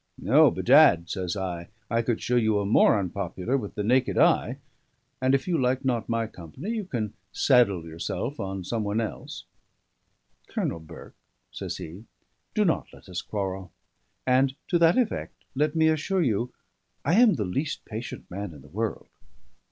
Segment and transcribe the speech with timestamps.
[0.27, 4.57] "O, bedad," says I, "I could show you a more unpopular with the naked eye.
[5.21, 9.45] And if you like not my company, you can 'saddle' yourself on some one else."
[10.47, 11.13] "Colonel Burke,"
[11.51, 12.05] says he,
[12.55, 13.71] "do not let us quarrel;
[14.25, 16.51] and, to that effect, let me assure you
[17.05, 19.05] I am the least patient man in the world."